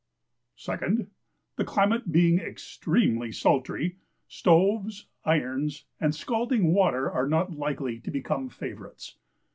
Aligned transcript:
Second, 0.55 1.11
the 1.57 1.63
climate 1.63 2.11
being 2.11 2.39
extremely 2.39 3.31
sultry, 3.31 3.97
stoves, 4.27 5.05
irons, 5.25 5.85
and 5.99 6.15
scalding 6.15 6.73
water 6.73 7.11
are 7.11 7.27
not 7.27 7.55
likely 7.55 7.99
to 7.99 8.09
become 8.09 8.49
favourites. 8.49 9.17